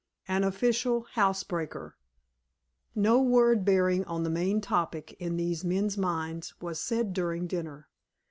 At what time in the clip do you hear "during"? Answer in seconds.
7.13-7.45